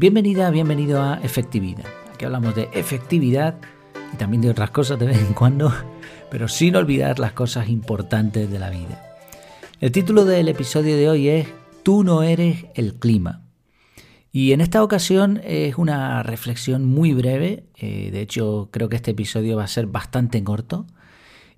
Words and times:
Bienvenida, 0.00 0.48
bienvenido 0.52 1.02
a 1.02 1.14
Efectividad. 1.24 1.84
Aquí 2.14 2.24
hablamos 2.24 2.54
de 2.54 2.68
efectividad 2.72 3.56
y 4.14 4.16
también 4.16 4.40
de 4.40 4.48
otras 4.48 4.70
cosas 4.70 4.96
de 4.96 5.06
vez 5.06 5.18
en 5.18 5.34
cuando, 5.34 5.74
pero 6.30 6.46
sin 6.46 6.76
olvidar 6.76 7.18
las 7.18 7.32
cosas 7.32 7.68
importantes 7.68 8.48
de 8.48 8.60
la 8.60 8.70
vida. 8.70 9.02
El 9.80 9.90
título 9.90 10.24
del 10.24 10.46
episodio 10.46 10.96
de 10.96 11.08
hoy 11.08 11.28
es 11.28 11.48
Tú 11.82 12.04
no 12.04 12.22
eres 12.22 12.66
el 12.76 12.94
clima. 12.94 13.42
Y 14.30 14.52
en 14.52 14.60
esta 14.60 14.84
ocasión 14.84 15.40
es 15.42 15.76
una 15.76 16.22
reflexión 16.22 16.84
muy 16.84 17.12
breve, 17.12 17.64
eh, 17.76 18.10
de 18.12 18.20
hecho 18.20 18.68
creo 18.70 18.88
que 18.88 18.94
este 18.94 19.10
episodio 19.10 19.56
va 19.56 19.64
a 19.64 19.66
ser 19.66 19.88
bastante 19.88 20.44
corto. 20.44 20.86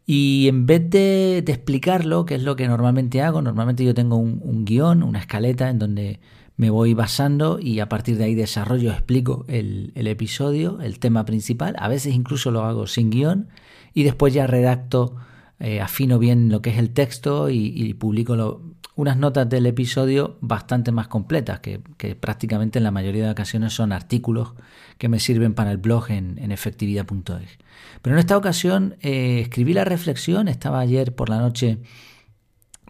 Y 0.06 0.48
en 0.48 0.64
vez 0.64 0.88
de, 0.88 1.44
explicarlo, 1.46 2.24
que 2.24 2.36
es 2.36 2.42
lo 2.42 2.56
que 2.56 2.68
normalmente 2.68 3.20
hago, 3.20 3.42
normalmente 3.42 3.84
yo 3.84 3.92
tengo 3.92 4.16
un, 4.16 4.40
un 4.42 4.64
guion, 4.64 5.02
una 5.02 5.18
escaleta 5.18 5.68
en 5.68 5.78
donde 5.78 6.20
me 6.60 6.68
voy 6.68 6.92
basando 6.92 7.58
y 7.58 7.80
a 7.80 7.88
partir 7.88 8.18
de 8.18 8.24
ahí 8.24 8.34
desarrollo, 8.34 8.90
explico 8.90 9.46
el, 9.48 9.92
episodio, 9.94 10.78
el 10.82 10.98
tema 10.98 11.24
principal. 11.24 11.74
A 11.78 11.88
veces 11.88 12.14
incluso 12.14 12.50
lo 12.50 12.64
hago 12.64 12.86
sin 12.86 13.08
guion 13.08 13.48
y 13.94 14.02
después 14.02 14.34
ya 14.34 14.46
redacto, 14.46 15.16
eh, 15.58 15.80
afino 15.80 16.18
bien 16.18 16.50
lo 16.50 16.60
que 16.60 16.68
es 16.68 16.76
el 16.76 16.90
texto 16.90 17.48
y, 17.48 17.94
publico 17.94 18.60
unas 18.94 19.16
notas 19.16 19.48
del 19.48 19.64
episodio 19.64 20.36
bastante 20.42 20.92
más 20.92 21.08
completas, 21.08 21.60
que, 21.60 21.80
prácticamente 22.20 22.78
en 22.78 22.84
la 22.84 22.90
mayoría 22.90 23.24
de 23.24 23.30
ocasiones 23.30 23.72
son 23.72 23.90
artículos 23.90 24.52
que 24.98 25.08
me 25.08 25.18
sirven 25.18 25.54
para 25.54 25.70
el 25.70 25.78
blog 25.78 26.10
en, 26.10 26.52
efectividad.es. 26.52 27.58
Pero 28.02 28.16
en 28.16 28.20
esta 28.20 28.36
ocasión 28.36 28.96
eh, 29.00 29.40
escribí 29.40 29.72
la 29.72 29.86
reflexión, 29.86 30.46
estaba 30.46 30.80
ayer 30.80 31.14
por 31.14 31.30
la 31.30 31.38
noche 31.38 31.78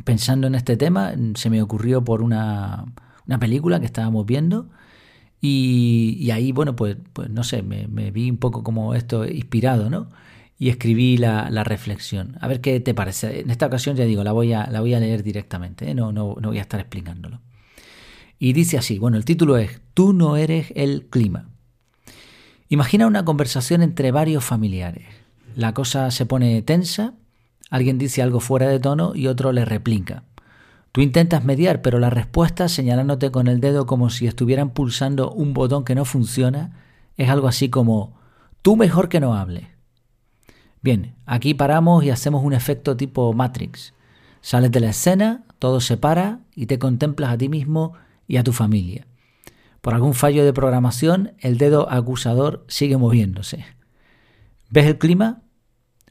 pensando 0.04 0.48
en 0.48 0.56
este 0.56 0.76
tema, 0.76 1.14
se 1.36 1.50
me 1.50 1.62
ocurrió 1.62 2.02
por 2.02 2.20
una 2.20 2.86
una 3.30 3.38
película 3.38 3.78
que 3.78 3.86
estábamos 3.86 4.26
viendo. 4.26 4.68
Y, 5.40 6.30
ahí, 6.32 6.50
bueno, 6.52 6.74
pues, 6.76 6.96
pues 7.12 7.30
no 7.30 7.44
sé, 7.44 7.62
me, 7.62 7.86
vi 8.10 8.28
un 8.28 8.38
poco 8.38 8.64
como 8.64 8.94
esto 8.94 9.24
inspirado, 9.24 9.88
¿no? 9.88 10.08
Y 10.58 10.68
escribí 10.68 11.16
la, 11.16 11.48
reflexión. 11.64 12.36
A 12.40 12.48
ver 12.48 12.60
qué 12.60 12.80
te 12.80 12.92
parece. 12.92 13.40
En 13.40 13.50
esta 13.50 13.66
ocasión, 13.66 13.96
ya 13.96 14.04
digo, 14.04 14.24
la 14.24 14.32
voy 14.32 14.52
a, 14.52 14.68
la 14.68 14.80
voy 14.80 14.94
a 14.94 15.00
leer 15.00 15.22
directamente, 15.22 15.90
¿eh? 15.90 15.94
no, 15.94 16.12
no, 16.12 16.34
no 16.40 16.48
voy 16.48 16.58
a 16.58 16.62
estar 16.62 16.80
explicándolo. 16.80 17.40
Y 18.38 18.52
dice 18.52 18.76
así, 18.76 18.98
bueno, 18.98 19.16
el 19.16 19.24
título 19.24 19.56
es 19.56 19.80
Tú 19.94 20.12
no 20.12 20.36
eres 20.36 20.72
el 20.74 21.06
clima. 21.06 21.48
Imagina 22.68 23.06
una 23.06 23.24
conversación 23.24 23.82
entre 23.82 24.10
varios 24.10 24.44
familiares. 24.44 25.06
La 25.54 25.72
cosa 25.72 26.10
se 26.10 26.26
pone 26.26 26.62
tensa, 26.62 27.14
alguien 27.70 27.96
dice 27.96 28.22
algo 28.22 28.40
fuera 28.40 28.68
de 28.68 28.80
tono 28.80 29.12
y 29.14 29.28
otro 29.28 29.52
le 29.52 29.64
replica. 29.64 30.24
Tú 30.92 31.02
intentas 31.02 31.44
mediar, 31.44 31.82
pero 31.82 32.00
la 32.00 32.10
respuesta, 32.10 32.68
señalándote 32.68 33.30
con 33.30 33.46
el 33.46 33.60
dedo 33.60 33.86
como 33.86 34.10
si 34.10 34.26
estuvieran 34.26 34.70
pulsando 34.70 35.30
un 35.30 35.54
botón 35.54 35.84
que 35.84 35.94
no 35.94 36.04
funciona, 36.04 36.72
es 37.16 37.28
algo 37.28 37.46
así 37.46 37.68
como, 37.68 38.18
tú 38.62 38.76
mejor 38.76 39.08
que 39.08 39.20
no 39.20 39.34
hables. 39.34 39.68
Bien, 40.82 41.14
aquí 41.26 41.54
paramos 41.54 42.04
y 42.04 42.10
hacemos 42.10 42.42
un 42.42 42.54
efecto 42.54 42.96
tipo 42.96 43.32
Matrix. 43.32 43.94
Sales 44.40 44.72
de 44.72 44.80
la 44.80 44.90
escena, 44.90 45.44
todo 45.58 45.80
se 45.80 45.96
para 45.96 46.40
y 46.56 46.66
te 46.66 46.78
contemplas 46.78 47.30
a 47.30 47.38
ti 47.38 47.48
mismo 47.48 47.92
y 48.26 48.38
a 48.38 48.42
tu 48.42 48.52
familia. 48.52 49.06
Por 49.82 49.94
algún 49.94 50.14
fallo 50.14 50.44
de 50.44 50.52
programación, 50.52 51.34
el 51.38 51.56
dedo 51.56 51.90
acusador 51.90 52.64
sigue 52.68 52.96
moviéndose. 52.96 53.64
¿Ves 54.70 54.86
el 54.86 54.98
clima? 54.98 55.42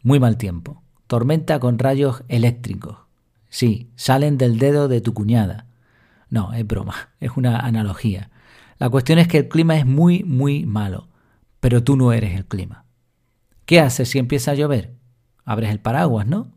Muy 0.04 0.20
mal 0.20 0.38
tiempo. 0.38 0.82
Tormenta 1.08 1.60
con 1.60 1.80
rayos 1.80 2.24
eléctricos. 2.28 3.09
Sí, 3.50 3.90
salen 3.96 4.38
del 4.38 4.60
dedo 4.60 4.88
de 4.88 5.02
tu 5.02 5.14
cuñada. 5.14 5.66
No, 6.30 6.54
es 6.54 6.66
broma, 6.66 7.10
es 7.20 7.32
una 7.36 7.60
analogía. 7.60 8.30
La 8.78 8.90
cuestión 8.90 9.20
es 9.20 9.28
que 9.28 9.40
el 9.40 9.50
clima 9.50 9.78
es 9.78 9.86
muy, 9.86 10.24
muy 10.24 10.66
malo, 10.66 11.10
pero 11.60 11.84
tú 11.84 11.98
no 11.98 12.14
eres 12.14 12.36
el 12.36 12.46
clima. 12.46 12.86
¿Qué 13.66 13.80
haces 13.80 14.10
si 14.10 14.20
empieza 14.20 14.52
a 14.52 14.56
llover? 14.56 14.96
Abres 15.46 15.72
el 15.72 15.80
paraguas, 15.80 16.28
¿no? 16.28 16.52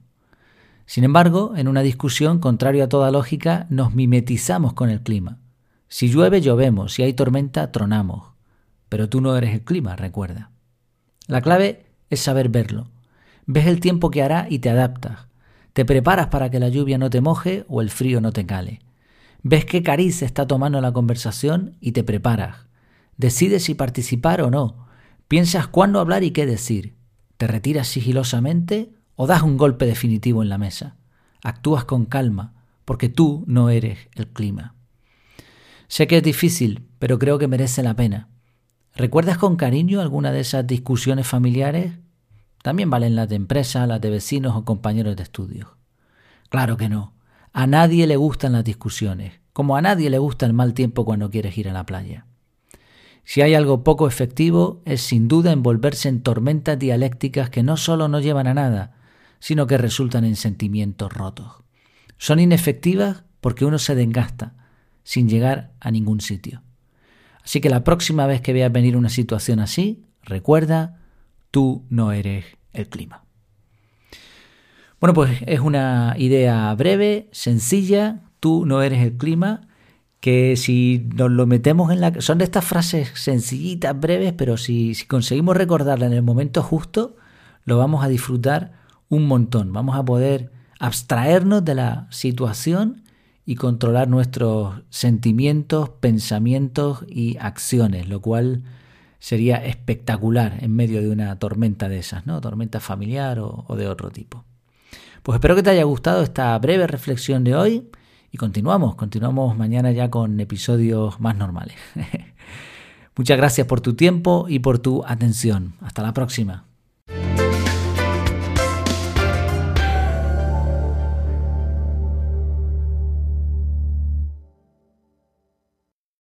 Sin 0.86 1.04
embargo, 1.04 1.54
en 1.56 1.68
una 1.68 1.82
discusión, 1.82 2.38
contrario 2.38 2.84
a 2.84 2.88
toda 2.88 3.10
lógica, 3.10 3.66
nos 3.70 3.94
mimetizamos 3.94 4.74
con 4.74 4.90
el 4.90 5.02
clima. 5.02 5.38
Si 5.88 6.08
llueve, 6.08 6.40
llovemos, 6.40 6.92
si 6.92 7.02
hay 7.02 7.12
tormenta, 7.14 7.72
tronamos. 7.72 8.32
Pero 8.88 9.08
tú 9.08 9.20
no 9.20 9.36
eres 9.36 9.54
el 9.54 9.62
clima, 9.62 9.96
recuerda. 9.96 10.50
La 11.26 11.40
clave 11.40 11.86
es 12.10 12.20
saber 12.20 12.50
verlo. 12.50 12.88
Ves 13.46 13.66
el 13.66 13.80
tiempo 13.80 14.10
que 14.10 14.22
hará 14.22 14.46
y 14.48 14.58
te 14.58 14.70
adaptas. 14.70 15.26
Te 15.72 15.84
preparas 15.84 16.28
para 16.28 16.50
que 16.50 16.60
la 16.60 16.68
lluvia 16.68 16.98
no 16.98 17.08
te 17.08 17.20
moje 17.20 17.64
o 17.68 17.80
el 17.80 17.90
frío 17.90 18.20
no 18.20 18.32
te 18.32 18.44
cale. 18.44 18.80
Ves 19.42 19.64
qué 19.64 19.82
cariz 19.82 20.22
está 20.22 20.46
tomando 20.46 20.80
la 20.80 20.92
conversación 20.92 21.76
y 21.80 21.92
te 21.92 22.04
preparas. 22.04 22.66
Decides 23.16 23.64
si 23.64 23.74
participar 23.74 24.42
o 24.42 24.50
no. 24.50 24.86
Piensas 25.28 25.66
cuándo 25.66 26.00
hablar 26.00 26.24
y 26.24 26.30
qué 26.30 26.46
decir. 26.46 26.94
Te 27.38 27.46
retiras 27.46 27.88
sigilosamente 27.88 28.92
o 29.16 29.26
das 29.26 29.42
un 29.42 29.56
golpe 29.56 29.86
definitivo 29.86 30.42
en 30.42 30.48
la 30.48 30.58
mesa. 30.58 30.96
Actúas 31.42 31.84
con 31.84 32.06
calma, 32.06 32.54
porque 32.84 33.08
tú 33.08 33.44
no 33.46 33.70
eres 33.70 33.98
el 34.14 34.28
clima. 34.28 34.74
Sé 35.88 36.06
que 36.06 36.18
es 36.18 36.22
difícil, 36.22 36.86
pero 36.98 37.18
creo 37.18 37.38
que 37.38 37.48
merece 37.48 37.82
la 37.82 37.94
pena. 37.94 38.28
¿Recuerdas 38.94 39.38
con 39.38 39.56
cariño 39.56 40.00
alguna 40.00 40.32
de 40.32 40.40
esas 40.40 40.66
discusiones 40.66 41.26
familiares 41.26 41.92
también 42.62 42.90
valen 42.90 43.16
las 43.16 43.28
de 43.28 43.36
empresa, 43.36 43.86
las 43.86 44.00
de 44.00 44.10
vecinos 44.10 44.56
o 44.56 44.64
compañeros 44.64 45.16
de 45.16 45.24
estudios. 45.24 45.68
Claro 46.48 46.76
que 46.76 46.88
no. 46.88 47.14
A 47.52 47.66
nadie 47.66 48.06
le 48.06 48.16
gustan 48.16 48.52
las 48.52 48.64
discusiones, 48.64 49.40
como 49.52 49.76
a 49.76 49.82
nadie 49.82 50.08
le 50.08 50.18
gusta 50.18 50.46
el 50.46 50.52
mal 50.52 50.72
tiempo 50.72 51.04
cuando 51.04 51.30
quieres 51.30 51.58
ir 51.58 51.68
a 51.68 51.72
la 51.72 51.84
playa. 51.84 52.26
Si 53.24 53.42
hay 53.42 53.54
algo 53.54 53.84
poco 53.84 54.08
efectivo, 54.08 54.82
es 54.84 55.02
sin 55.02 55.28
duda 55.28 55.52
envolverse 55.52 56.08
en 56.08 56.22
tormentas 56.22 56.78
dialécticas 56.78 57.50
que 57.50 57.62
no 57.62 57.76
solo 57.76 58.08
no 58.08 58.20
llevan 58.20 58.46
a 58.46 58.54
nada, 58.54 58.96
sino 59.38 59.66
que 59.66 59.78
resultan 59.78 60.24
en 60.24 60.36
sentimientos 60.36 61.12
rotos. 61.12 61.62
Son 62.16 62.38
inefectivas 62.38 63.24
porque 63.40 63.64
uno 63.64 63.78
se 63.78 63.94
desgasta, 63.94 64.54
sin 65.02 65.28
llegar 65.28 65.72
a 65.80 65.90
ningún 65.90 66.20
sitio. 66.20 66.62
Así 67.44 67.60
que 67.60 67.70
la 67.70 67.82
próxima 67.82 68.26
vez 68.26 68.40
que 68.40 68.52
veas 68.52 68.70
venir 68.70 68.96
una 68.96 69.08
situación 69.08 69.58
así, 69.58 70.04
recuerda 70.22 71.01
tú 71.52 71.84
no 71.88 72.10
eres 72.10 72.44
el 72.72 72.88
clima. 72.88 73.22
Bueno, 75.00 75.14
pues 75.14 75.38
es 75.46 75.60
una 75.60 76.16
idea 76.18 76.74
breve, 76.74 77.28
sencilla, 77.30 78.22
tú 78.40 78.66
no 78.66 78.82
eres 78.82 79.00
el 79.02 79.16
clima, 79.16 79.68
que 80.20 80.56
si 80.56 81.08
nos 81.14 81.30
lo 81.30 81.46
metemos 81.46 81.92
en 81.92 82.00
la... 82.00 82.20
Son 82.20 82.38
de 82.38 82.44
estas 82.44 82.64
frases 82.64 83.10
sencillitas, 83.14 83.98
breves, 83.98 84.32
pero 84.32 84.56
si, 84.56 84.94
si 84.94 85.06
conseguimos 85.06 85.56
recordarla 85.56 86.06
en 86.06 86.12
el 86.12 86.22
momento 86.22 86.62
justo, 86.62 87.16
lo 87.64 87.78
vamos 87.78 88.04
a 88.04 88.08
disfrutar 88.08 88.72
un 89.08 89.26
montón. 89.26 89.72
Vamos 89.72 89.96
a 89.96 90.04
poder 90.04 90.52
abstraernos 90.78 91.64
de 91.64 91.74
la 91.74 92.06
situación 92.10 93.02
y 93.44 93.56
controlar 93.56 94.08
nuestros 94.08 94.82
sentimientos, 94.90 95.90
pensamientos 95.90 97.04
y 97.08 97.36
acciones, 97.38 98.08
lo 98.08 98.22
cual 98.22 98.62
sería 99.22 99.64
espectacular 99.64 100.58
en 100.62 100.74
medio 100.74 101.00
de 101.00 101.08
una 101.08 101.38
tormenta 101.38 101.88
de 101.88 102.00
esas, 102.00 102.26
¿no? 102.26 102.40
Tormenta 102.40 102.80
familiar 102.80 103.38
o, 103.38 103.76
de 103.76 103.86
otro 103.86 104.10
tipo. 104.10 104.44
Pues 105.22 105.36
espero 105.36 105.54
que 105.54 105.62
te 105.62 105.70
haya 105.70 105.84
gustado 105.84 106.24
esta 106.24 106.58
breve 106.58 106.88
reflexión 106.88 107.44
de 107.44 107.54
hoy 107.54 107.88
y 108.32 108.36
continuamos, 108.36 108.96
continuamos 108.96 109.56
mañana 109.56 109.92
ya 109.92 110.10
con 110.10 110.40
episodios 110.40 111.20
más 111.20 111.36
normales. 111.36 111.76
Muchas 113.16 113.36
gracias 113.36 113.64
por 113.68 113.80
tu 113.80 113.94
tiempo 113.94 114.46
y 114.48 114.58
por 114.58 114.80
tu 114.80 115.04
atención. 115.06 115.74
Hasta 115.82 116.02
la 116.02 116.12
próxima. 116.12 116.71